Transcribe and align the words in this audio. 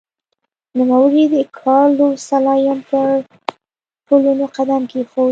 نوموړي 0.77 1.23
د 1.33 1.35
کارلوس 1.57 2.19
سلایم 2.29 2.79
پر 2.89 3.09
پلونو 4.05 4.45
قدم 4.55 4.81
کېښود. 4.91 5.29